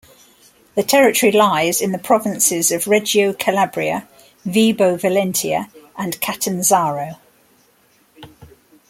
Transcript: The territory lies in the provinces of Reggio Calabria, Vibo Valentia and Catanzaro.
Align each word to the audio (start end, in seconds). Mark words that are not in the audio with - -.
The 0.73 0.81
territory 0.81 1.31
lies 1.31 1.79
in 1.79 1.91
the 1.91 1.99
provinces 1.99 2.71
of 2.71 2.87
Reggio 2.87 3.33
Calabria, 3.33 4.07
Vibo 4.47 4.99
Valentia 4.99 5.69
and 5.95 6.19
Catanzaro. 6.19 7.17